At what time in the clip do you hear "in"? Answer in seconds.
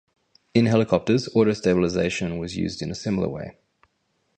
0.55-0.65, 2.81-2.89